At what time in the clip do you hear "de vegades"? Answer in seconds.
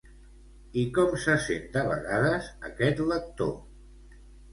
1.75-2.47